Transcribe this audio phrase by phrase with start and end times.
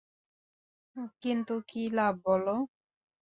[1.23, 2.55] কিন্তু, কি লাভ বলো?